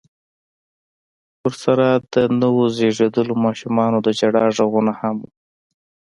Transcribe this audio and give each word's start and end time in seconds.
ورسره 1.43 1.87
د 2.13 2.13
نويو 2.39 2.73
زيږېدليو 2.75 3.41
ماشومانو 3.45 3.97
د 4.05 4.07
ژړا 4.19 4.45
غږونه 4.57 4.93
هم 4.99 5.15
و. 5.23 5.25